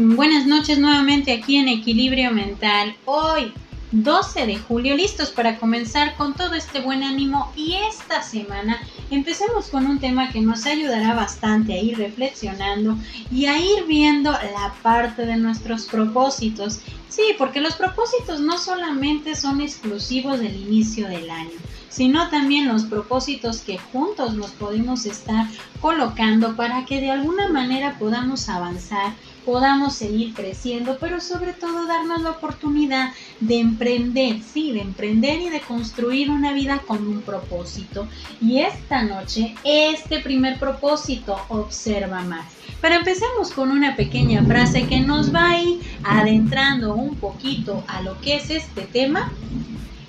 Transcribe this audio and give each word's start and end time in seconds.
Buenas 0.00 0.46
noches 0.46 0.78
nuevamente 0.78 1.32
aquí 1.32 1.56
en 1.56 1.66
Equilibrio 1.66 2.30
Mental. 2.30 2.94
Hoy, 3.04 3.52
12 3.90 4.46
de 4.46 4.56
julio, 4.56 4.94
listos 4.94 5.30
para 5.30 5.58
comenzar 5.58 6.14
con 6.14 6.34
todo 6.34 6.54
este 6.54 6.78
buen 6.78 7.02
ánimo 7.02 7.50
y 7.56 7.74
esta 7.74 8.22
semana 8.22 8.78
empecemos 9.10 9.66
con 9.70 9.86
un 9.86 9.98
tema 9.98 10.30
que 10.30 10.40
nos 10.40 10.66
ayudará 10.66 11.14
bastante 11.14 11.72
a 11.72 11.82
ir 11.82 11.98
reflexionando 11.98 12.96
y 13.32 13.46
a 13.46 13.58
ir 13.58 13.86
viendo 13.88 14.30
la 14.30 14.72
parte 14.84 15.26
de 15.26 15.36
nuestros 15.36 15.86
propósitos. 15.86 16.78
Sí, 17.08 17.34
porque 17.36 17.60
los 17.60 17.74
propósitos 17.74 18.38
no 18.38 18.56
solamente 18.56 19.34
son 19.34 19.60
exclusivos 19.60 20.38
del 20.38 20.54
inicio 20.54 21.08
del 21.08 21.28
año 21.28 21.58
sino 21.88 22.28
también 22.28 22.68
los 22.68 22.84
propósitos 22.84 23.58
que 23.58 23.78
juntos 23.78 24.34
nos 24.34 24.50
podemos 24.52 25.04
estar 25.06 25.48
colocando 25.80 26.54
para 26.54 26.84
que 26.84 27.00
de 27.00 27.10
alguna 27.10 27.48
manera 27.48 27.98
podamos 27.98 28.48
avanzar, 28.48 29.14
podamos 29.48 29.94
seguir 29.94 30.34
creciendo, 30.34 30.98
pero 31.00 31.22
sobre 31.22 31.54
todo 31.54 31.86
darnos 31.86 32.20
la 32.20 32.32
oportunidad 32.32 33.14
de 33.40 33.60
emprender, 33.60 34.42
sí, 34.42 34.72
de 34.72 34.82
emprender 34.82 35.40
y 35.40 35.48
de 35.48 35.62
construir 35.62 36.28
una 36.28 36.52
vida 36.52 36.82
con 36.86 37.08
un 37.08 37.22
propósito. 37.22 38.06
Y 38.42 38.58
esta 38.58 39.04
noche, 39.04 39.54
este 39.64 40.20
primer 40.20 40.58
propósito, 40.58 41.40
observa 41.48 42.20
más. 42.24 42.44
Pero 42.82 42.96
empecemos 42.96 43.50
con 43.50 43.70
una 43.70 43.96
pequeña 43.96 44.44
frase 44.44 44.86
que 44.86 45.00
nos 45.00 45.34
va 45.34 45.52
a 45.52 45.62
ir 45.62 45.80
adentrando 46.04 46.94
un 46.94 47.16
poquito 47.16 47.82
a 47.88 48.02
lo 48.02 48.20
que 48.20 48.36
es 48.36 48.50
este 48.50 48.82
tema 48.82 49.32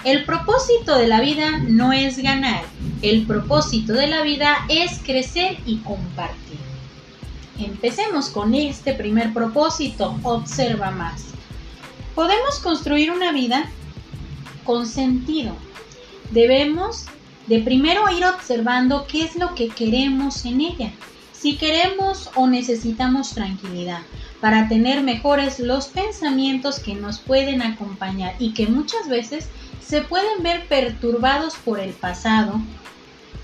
el 0.05 0.23
propósito 0.23 0.98
de 0.98 1.07
la 1.07 1.20
vida 1.20 1.59
no 1.67 1.91
es 1.91 2.20
ganar, 2.20 2.63
el 3.01 3.26
propósito 3.26 3.91
de 3.91 4.07
la 4.07 4.21
vida 4.21 4.65
es 4.70 4.99
crecer 5.03 5.57
y 5.65 5.77
compartir. 5.79 6.38
Empecemos 7.59 8.29
con 8.29 8.55
este 8.55 8.93
primer 8.93 9.34
propósito, 9.34 10.18
observa 10.24 10.91
más. 10.91 11.26
Podemos 12.15 12.60
construir 12.60 13.12
una 13.12 13.32
vida 13.32 13.70
con 14.63 14.88
sentido. 14.88 15.55
Debemos 16.32 17.05
de 17.48 17.60
primero 17.60 18.10
ir 18.10 18.26
observando 18.26 19.05
qué 19.07 19.24
es 19.24 19.35
lo 19.35 19.55
que 19.55 19.68
queremos 19.68 20.46
en 20.46 20.62
ella. 20.62 20.91
Si 21.34 21.57
queremos 21.57 22.30
o 22.35 22.48
necesitamos 22.48 23.32
tranquilidad 23.32 24.02
para 24.40 24.68
tener 24.68 25.02
mejores 25.02 25.60
los 25.60 25.87
pensamientos 25.87 26.80
que 26.80 26.96
nos 26.96 27.20
pueden 27.20 27.62
acompañar 27.62 28.35
y 28.40 28.54
que 28.54 28.68
muchas 28.68 29.07
veces 29.10 29.49
se 29.85 30.02
pueden 30.02 30.43
ver 30.43 30.68
perturbados 30.68 31.55
por 31.55 31.80
el 31.80 31.91
pasado 31.91 32.62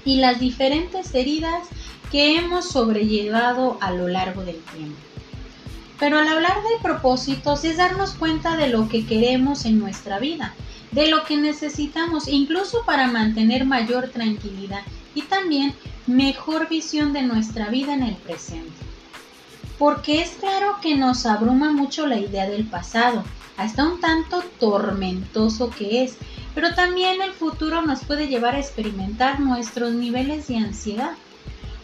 y 0.06 0.17
las 0.17 0.39
diferentes 0.39 1.14
heridas 1.14 1.67
que 2.11 2.38
hemos 2.38 2.70
sobrellevado 2.70 3.78
a 3.81 3.92
lo 3.92 4.08
largo 4.08 4.44
del 4.44 4.59
tiempo. 4.75 4.95
Pero 6.00 6.20
al 6.20 6.28
hablar 6.28 6.56
de 6.64 6.81
propósitos 6.81 7.64
es 7.64 7.78
darnos 7.78 8.11
cuenta 8.11 8.56
de 8.56 8.70
lo 8.70 8.88
que 8.88 9.06
queremos 9.06 9.66
en 9.66 9.80
nuestra 9.80 10.20
vida, 10.20 10.53
de 10.92 11.09
lo 11.09 11.23
que 11.23 11.38
necesitamos 11.38 12.28
incluso 12.28 12.83
para 12.86 13.08
mantener 13.08 13.66
mayor 13.66 14.09
tranquilidad 14.09 14.81
y 15.14 15.23
también 15.23 15.73
mejor 16.08 16.70
visión 16.70 17.14
de 17.14 17.23
nuestra 17.23 17.70
vida 17.70 17.94
en 17.94 18.03
el 18.03 18.16
presente. 18.16 18.72
Porque 19.80 20.22
es 20.22 20.31
claro 20.39 20.78
que 20.81 20.95
nos 20.95 21.26
abruma 21.26 21.72
mucho 21.72 22.08
la 22.08 22.20
idea 22.20 22.48
del 22.48 22.66
pasado, 22.66 23.23
hasta 23.58 23.86
un 23.86 24.00
tanto 24.00 24.44
tormentoso 24.59 25.70
que 25.70 26.03
es, 26.03 26.17
pero 26.56 26.73
también 26.73 27.22
el 27.22 27.34
futuro 27.34 27.81
nos 27.81 28.03
puede 28.06 28.28
llevar 28.28 28.56
a 28.56 28.59
experimentar 28.59 29.42
nuestros 29.42 29.94
niveles 29.94 30.48
de 30.48 30.58
ansiedad 30.58 31.11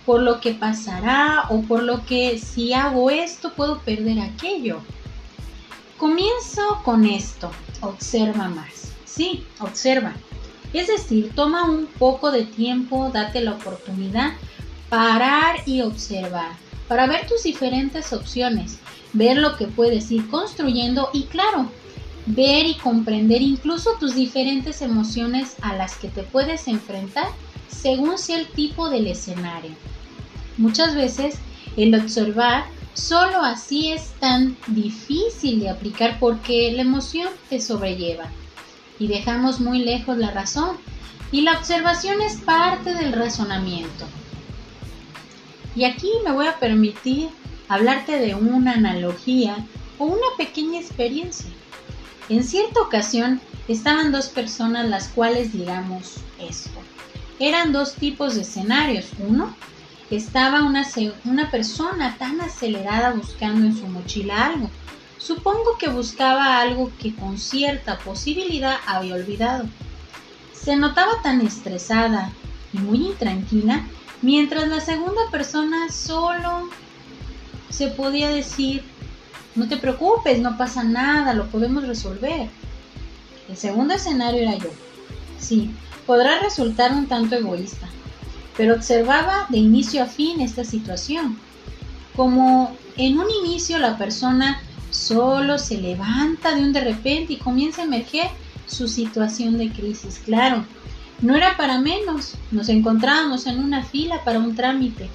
por 0.05 0.21
lo 0.21 0.39
que 0.39 0.53
pasará 0.53 1.45
o 1.49 1.61
por 1.61 1.83
lo 1.83 2.05
que 2.05 2.39
si 2.39 2.73
hago 2.73 3.09
esto 3.11 3.53
puedo 3.53 3.79
perder 3.79 4.19
aquello. 4.19 4.79
Comienzo 5.97 6.81
con 6.83 7.05
esto, 7.05 7.51
observa 7.81 8.47
más. 8.47 8.93
Sí, 9.05 9.45
observa. 9.59 10.13
Es 10.73 10.87
decir, 10.87 11.31
toma 11.35 11.65
un 11.65 11.85
poco 11.85 12.31
de 12.31 12.45
tiempo, 12.45 13.09
date 13.13 13.41
la 13.41 13.51
oportunidad, 13.51 14.31
parar 14.89 15.57
y 15.65 15.81
observar, 15.81 16.53
para 16.87 17.07
ver 17.07 17.27
tus 17.27 17.43
diferentes 17.43 18.13
opciones, 18.13 18.79
ver 19.13 19.37
lo 19.37 19.57
que 19.57 19.67
puedes 19.67 20.09
ir 20.11 20.29
construyendo 20.29 21.09
y 21.13 21.25
claro, 21.25 21.69
ver 22.25 22.65
y 22.65 22.75
comprender 22.75 23.41
incluso 23.41 23.91
tus 23.99 24.15
diferentes 24.15 24.81
emociones 24.81 25.55
a 25.61 25.75
las 25.75 25.95
que 25.95 26.09
te 26.09 26.23
puedes 26.23 26.67
enfrentar 26.67 27.27
según 27.67 28.17
sea 28.17 28.39
el 28.39 28.47
tipo 28.47 28.89
del 28.89 29.07
escenario. 29.07 29.71
Muchas 30.57 30.95
veces 30.95 31.39
el 31.77 31.95
observar 31.95 32.65
solo 32.93 33.41
así 33.41 33.91
es 33.91 34.11
tan 34.19 34.57
difícil 34.67 35.59
de 35.59 35.69
aplicar 35.69 36.19
porque 36.19 36.71
la 36.73 36.81
emoción 36.81 37.29
te 37.49 37.61
sobrelleva 37.61 38.25
y 38.99 39.07
dejamos 39.07 39.59
muy 39.59 39.79
lejos 39.79 40.17
la 40.17 40.31
razón 40.31 40.77
y 41.31 41.41
la 41.41 41.53
observación 41.53 42.21
es 42.21 42.41
parte 42.41 42.93
del 42.93 43.13
razonamiento. 43.13 44.05
Y 45.75 45.85
aquí 45.85 46.09
me 46.25 46.33
voy 46.33 46.47
a 46.47 46.59
permitir 46.59 47.29
hablarte 47.69 48.19
de 48.19 48.35
una 48.35 48.73
analogía 48.73 49.65
o 49.97 50.05
una 50.05 50.27
pequeña 50.37 50.79
experiencia. 50.79 51.49
En 52.29 52.43
cierta 52.43 52.81
ocasión 52.81 53.41
estaban 53.67 54.11
dos 54.11 54.29
personas 54.29 54.87
las 54.87 55.07
cuales 55.07 55.53
digamos 55.53 56.17
esto. 56.39 56.79
Eran 57.39 57.71
dos 57.71 57.95
tipos 57.95 58.35
de 58.35 58.41
escenarios. 58.41 59.07
Uno, 59.19 59.55
estaba 60.09 60.63
una, 60.63 60.85
una 61.25 61.49
persona 61.49 62.15
tan 62.17 62.39
acelerada 62.41 63.11
buscando 63.13 63.65
en 63.65 63.75
su 63.75 63.87
mochila 63.87 64.45
algo. 64.45 64.69
Supongo 65.17 65.77
que 65.77 65.87
buscaba 65.87 66.59
algo 66.59 66.91
que 66.99 67.15
con 67.15 67.37
cierta 67.37 67.99
posibilidad 67.99 68.77
había 68.85 69.15
olvidado. 69.15 69.65
Se 70.53 70.75
notaba 70.75 71.21
tan 71.23 71.41
estresada 71.41 72.31
y 72.73 72.79
muy 72.79 73.07
intranquila, 73.07 73.85
mientras 74.21 74.67
la 74.67 74.81
segunda 74.81 75.21
persona 75.31 75.89
solo 75.91 76.69
se 77.69 77.87
podía 77.87 78.29
decir 78.29 78.83
no 79.55 79.67
te 79.67 79.77
preocupes, 79.77 80.39
no 80.39 80.57
pasa 80.57 80.83
nada, 80.83 81.33
lo 81.33 81.47
podemos 81.47 81.85
resolver. 81.85 82.49
El 83.49 83.57
segundo 83.57 83.93
escenario 83.93 84.41
era 84.41 84.57
yo. 84.57 84.69
Sí, 85.39 85.71
podrá 86.05 86.39
resultar 86.39 86.93
un 86.93 87.07
tanto 87.07 87.35
egoísta, 87.35 87.87
pero 88.55 88.75
observaba 88.75 89.47
de 89.49 89.57
inicio 89.57 90.03
a 90.03 90.05
fin 90.05 90.41
esta 90.41 90.63
situación. 90.63 91.37
Como 92.15 92.75
en 92.97 93.19
un 93.19 93.27
inicio 93.43 93.79
la 93.79 93.97
persona 93.97 94.61
solo 94.89 95.57
se 95.57 95.77
levanta 95.77 96.53
de 96.53 96.61
un 96.61 96.73
de 96.73 96.81
repente 96.81 97.33
y 97.33 97.37
comienza 97.37 97.81
a 97.81 97.85
emerger 97.85 98.29
su 98.67 98.87
situación 98.87 99.57
de 99.57 99.71
crisis. 99.71 100.21
Claro, 100.23 100.65
no 101.21 101.35
era 101.35 101.57
para 101.57 101.79
menos. 101.79 102.35
Nos 102.51 102.69
encontrábamos 102.69 103.47
en 103.47 103.59
una 103.59 103.83
fila 103.83 104.23
para 104.23 104.39
un 104.39 104.55
trámite 104.55 105.09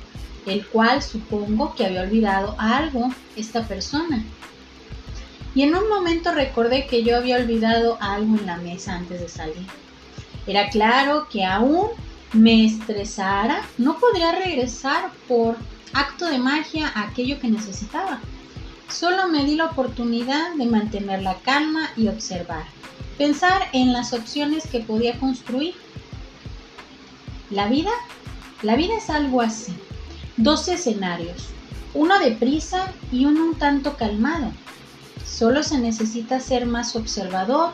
el 0.46 0.64
cual 0.66 1.02
supongo 1.02 1.74
que 1.74 1.84
había 1.84 2.02
olvidado 2.02 2.54
algo 2.58 3.12
esta 3.34 3.66
persona. 3.66 4.24
Y 5.54 5.62
en 5.62 5.74
un 5.74 5.88
momento 5.88 6.32
recordé 6.32 6.86
que 6.86 7.02
yo 7.02 7.16
había 7.16 7.36
olvidado 7.36 7.98
algo 8.00 8.36
en 8.36 8.46
la 8.46 8.56
mesa 8.58 8.94
antes 8.94 9.20
de 9.20 9.28
salir. 9.28 9.66
Era 10.46 10.68
claro 10.68 11.28
que 11.28 11.44
aún 11.44 11.88
me 12.32 12.64
estresara, 12.64 13.62
no 13.78 13.98
podría 13.98 14.32
regresar 14.32 15.10
por 15.26 15.56
acto 15.92 16.26
de 16.26 16.38
magia 16.38 16.92
aquello 16.94 17.40
que 17.40 17.48
necesitaba. 17.48 18.20
Solo 18.88 19.28
me 19.28 19.44
di 19.44 19.56
la 19.56 19.66
oportunidad 19.66 20.54
de 20.54 20.66
mantener 20.66 21.22
la 21.22 21.34
calma 21.40 21.90
y 21.96 22.06
observar, 22.06 22.64
pensar 23.18 23.62
en 23.72 23.92
las 23.92 24.12
opciones 24.12 24.68
que 24.68 24.80
podía 24.80 25.18
construir. 25.18 25.74
La 27.50 27.66
vida, 27.66 27.90
la 28.62 28.76
vida 28.76 28.96
es 28.96 29.10
algo 29.10 29.40
así 29.40 29.74
dos 30.36 30.68
escenarios, 30.68 31.48
uno 31.94 32.18
de 32.18 32.32
prisa 32.32 32.92
y 33.10 33.24
uno 33.24 33.44
un 33.44 33.54
tanto 33.54 33.96
calmado. 33.96 34.52
Solo 35.24 35.62
se 35.62 35.78
necesita 35.78 36.40
ser 36.40 36.66
más 36.66 36.94
observador, 36.96 37.70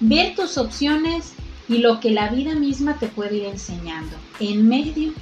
ver 0.00 0.34
tus 0.34 0.58
opciones 0.58 1.32
y 1.68 1.78
lo 1.78 2.00
que 2.00 2.10
la 2.10 2.28
vida 2.28 2.54
misma 2.54 2.98
te 2.98 3.08
puede 3.08 3.36
ir 3.36 3.44
enseñando 3.44 4.16
en 4.40 4.68
medio 4.68 5.12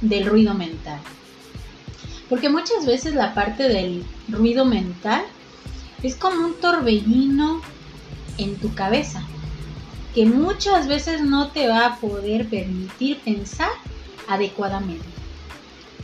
del 0.00 0.26
ruido 0.26 0.54
mental. 0.54 1.00
Porque 2.28 2.48
muchas 2.48 2.86
veces 2.86 3.14
la 3.14 3.34
parte 3.34 3.68
del 3.68 4.04
ruido 4.28 4.64
mental 4.64 5.22
es 6.02 6.16
como 6.16 6.46
un 6.46 6.54
torbellino 6.54 7.60
en 8.38 8.56
tu 8.56 8.74
cabeza 8.74 9.22
que 10.14 10.26
muchas 10.26 10.88
veces 10.88 11.22
no 11.22 11.48
te 11.52 11.68
va 11.68 11.86
a 11.86 11.96
poder 11.96 12.48
permitir 12.48 13.20
pensar 13.20 13.70
adecuadamente. 14.28 15.21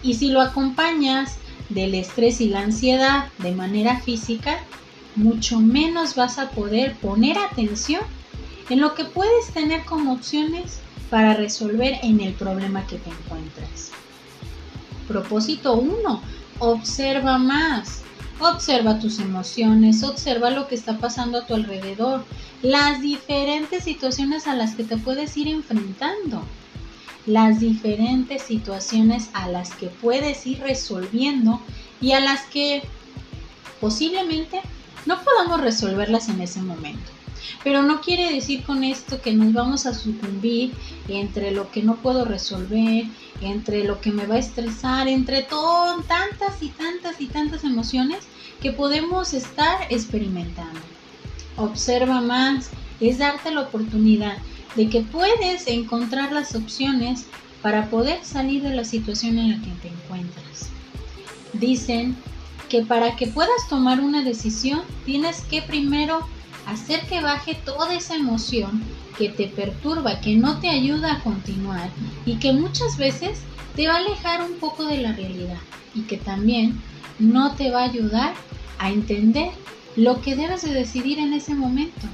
Y 0.03 0.15
si 0.15 0.29
lo 0.29 0.41
acompañas 0.41 1.39
del 1.69 1.95
estrés 1.95 2.41
y 2.41 2.49
la 2.49 2.61
ansiedad 2.61 3.27
de 3.39 3.53
manera 3.53 4.01
física, 4.01 4.59
mucho 5.17 5.61
menos 5.61 6.15
vas 6.15 6.39
a 6.39 6.51
poder 6.51 6.95
poner 6.97 7.37
atención 7.39 8.03
en 8.71 8.81
lo 8.81 8.95
que 8.95 9.05
puedes 9.05 9.53
tener 9.53 9.85
como 9.85 10.13
opciones 10.13 10.81
para 11.11 11.35
resolver 11.35 11.99
en 12.03 12.21
el 12.21 12.35
problema 12.35 12.87
que 12.87 12.99
te 12.99 13.11
encuentras. 13.11 13.91
Propósito 15.07 15.75
1. 15.75 16.23
Observa 16.59 17.39
más. 17.39 18.03
Observa 18.41 19.01
tus 19.01 19.19
emociones, 19.19 20.05
observa 20.05 20.51
lo 20.51 20.69
que 20.69 20.77
está 20.77 20.99
pasando 20.99 21.39
a 21.39 21.47
tu 21.47 21.55
alrededor, 21.55 22.25
las 22.63 23.01
diferentes 23.01 23.83
situaciones 23.83 24.47
a 24.47 24.55
las 24.55 24.77
que 24.77 24.85
te 24.85 24.97
puedes 24.97 25.37
ir 25.37 25.49
enfrentando, 25.49 26.45
las 27.29 27.61
diferentes 27.61 28.43
situaciones 28.43 29.29
a 29.35 29.49
las 29.49 29.71
que 29.75 29.89
puedes 29.89 30.47
ir 30.47 30.61
resolviendo 30.61 31.61
y 32.01 32.13
a 32.13 32.21
las 32.21 32.47
que 32.47 32.83
posiblemente 33.81 34.61
no 35.05 35.19
podamos 35.23 35.61
resolverlas 35.61 36.31
en 36.31 36.41
ese 36.41 36.61
momento. 36.63 37.11
Pero 37.63 37.83
no 37.83 38.01
quiere 38.01 38.33
decir 38.33 38.65
con 38.65 38.83
esto 38.83 39.21
que 39.21 39.35
nos 39.35 39.53
vamos 39.53 39.85
a 39.85 39.93
sucumbir 39.93 40.73
entre 41.09 41.51
lo 41.51 41.71
que 41.71 41.83
no 41.83 41.97
puedo 41.97 42.25
resolver, 42.25 43.05
entre 43.43 43.85
lo 43.85 44.01
que 44.01 44.11
me 44.11 44.27
va 44.27 44.37
a 44.37 44.39
estresar, 44.39 45.07
entre 45.07 45.43
todo, 45.43 46.03
tantas 46.03 46.63
y 46.63 46.69
tantas 46.69 47.21
y 47.21 47.27
tantas 47.27 47.63
emociones 47.63 48.21
que 48.63 48.73
podemos 48.73 49.35
estar 49.35 49.87
experimentando. 49.91 50.81
Observa 51.57 52.23
más, 52.23 52.71
es 53.01 53.19
darte 53.19 53.51
la 53.51 53.63
oportunidad 53.63 54.39
de 54.77 54.89
que 54.89 55.01
puedes 55.03 55.67
encontrar 55.67 56.33
las 56.33 56.55
opciones 56.55 57.27
para 57.63 57.91
poder 57.91 58.25
salir 58.25 58.63
de 58.63 58.75
la 58.75 58.85
situación 58.85 59.39
en 59.39 59.51
la 59.51 59.57
que 59.57 59.73
te 59.83 59.89
encuentras. 59.89 60.71
Dicen 61.53 62.17
que 62.69 62.83
para 62.83 63.17
que 63.17 63.27
puedas 63.27 63.69
tomar 63.69 64.01
una 64.01 64.23
decisión 64.23 64.83
tienes 65.05 65.41
que 65.43 65.63
primero 65.63 66.27
hacer 66.67 67.01
que 67.09 67.21
baje 67.21 67.55
toda 67.55 67.95
esa 67.95 68.15
emoción 68.15 68.83
que 69.17 69.29
te 69.31 69.49
perturba, 69.49 70.21
que 70.21 70.37
no 70.37 70.61
te 70.61 70.69
ayuda 70.69 71.15
a 71.15 71.21
continuar 71.23 71.91
y 72.25 72.37
que 72.37 72.53
muchas 72.53 72.97
veces 72.99 73.41
te 73.75 73.89
va 73.89 73.95
a 73.95 73.99
alejar 73.99 74.43
un 74.43 74.59
poco 74.59 74.85
de 74.85 74.99
la 74.99 75.13
realidad 75.13 75.59
y 75.95 76.03
que 76.03 76.19
también 76.19 76.81
no 77.19 77.55
te 77.55 77.71
va 77.71 77.81
a 77.81 77.91
ayudar 77.91 78.35
a 78.79 78.91
entender 78.91 79.51
lo 79.97 80.21
que 80.21 80.37
debes 80.37 80.63
de 80.63 80.73
decidir 80.73 81.19
en 81.19 81.33
ese 81.33 81.55
momento. 81.55 82.07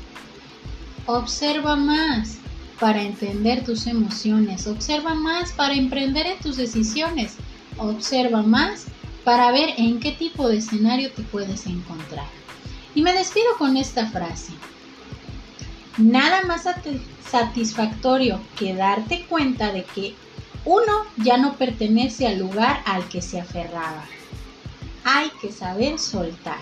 Observa 1.07 1.77
más 1.77 2.39
para 2.81 3.03
entender 3.03 3.65
tus 3.65 3.87
emociones, 3.87 4.67
observa 4.67 5.15
más 5.15 5.53
para 5.53 5.75
emprender 5.75 6.27
en 6.27 6.39
tus 6.39 6.57
decisiones, 6.57 7.37
observa 7.77 8.43
más 8.43 8.87
para 9.23 9.51
ver 9.53 9.71
en 9.77 10.01
qué 10.01 10.13
tipo 10.13 10.49
de 10.49 10.59
escenario 10.59 11.13
te 11.13 11.23
puedes 11.23 11.67
encontrar. 11.67 12.27
Y 12.95 13.03
me 13.03 13.13
despido 13.13 13.57
con 13.59 13.77
esta 13.77 14.07
frase. 14.07 14.53
Nada 15.99 16.43
más 16.43 16.65
satisfactorio 17.31 18.41
que 18.57 18.75
darte 18.75 19.27
cuenta 19.27 19.73
de 19.73 19.85
que 19.85 20.15
uno 20.65 20.93
ya 21.19 21.37
no 21.37 21.57
pertenece 21.57 22.27
al 22.27 22.39
lugar 22.39 22.83
al 22.87 23.07
que 23.09 23.21
se 23.21 23.41
aferraba. 23.41 24.05
Hay 25.05 25.31
que 25.41 25.53
saber 25.53 25.99
soltar. 25.99 26.59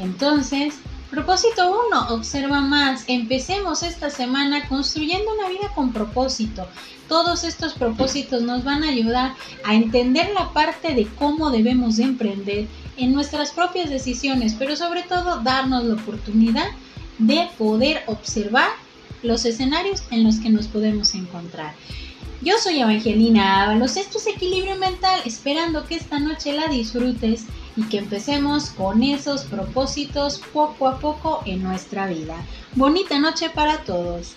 Entonces, 0.00 0.74
propósito 1.10 1.76
1, 1.88 2.14
observa 2.14 2.60
más. 2.60 3.04
Empecemos 3.06 3.82
esta 3.82 4.10
semana 4.10 4.68
construyendo 4.68 5.32
una 5.38 5.48
vida 5.48 5.72
con 5.74 5.92
propósito. 5.92 6.66
Todos 7.08 7.44
estos 7.44 7.74
propósitos 7.74 8.42
nos 8.42 8.64
van 8.64 8.82
a 8.82 8.88
ayudar 8.88 9.34
a 9.64 9.74
entender 9.74 10.30
la 10.34 10.52
parte 10.52 10.94
de 10.94 11.06
cómo 11.18 11.50
debemos 11.50 11.96
de 11.96 12.04
emprender 12.04 12.66
en 12.96 13.12
nuestras 13.12 13.52
propias 13.52 13.90
decisiones, 13.90 14.54
pero 14.58 14.74
sobre 14.74 15.02
todo 15.02 15.40
darnos 15.42 15.84
la 15.84 15.94
oportunidad 15.94 16.66
de 17.18 17.48
poder 17.56 18.02
observar 18.06 18.70
los 19.22 19.44
escenarios 19.44 20.02
en 20.10 20.24
los 20.24 20.36
que 20.36 20.50
nos 20.50 20.66
podemos 20.66 21.14
encontrar. 21.14 21.74
Yo 22.42 22.58
soy 22.58 22.80
Evangelina 22.80 23.62
Ábalos, 23.62 23.96
esto 23.96 24.18
es 24.18 24.26
Equilibrio 24.26 24.76
Mental, 24.76 25.22
esperando 25.24 25.86
que 25.86 25.94
esta 25.94 26.18
noche 26.18 26.52
la 26.52 26.68
disfrutes 26.68 27.46
y 27.76 27.84
que 27.84 27.96
empecemos 27.96 28.68
con 28.70 29.02
esos 29.02 29.44
propósitos 29.44 30.42
poco 30.52 30.86
a 30.86 30.98
poco 30.98 31.40
en 31.46 31.62
nuestra 31.62 32.06
vida. 32.06 32.36
Bonita 32.74 33.18
noche 33.18 33.48
para 33.48 33.84
todos. 33.84 34.34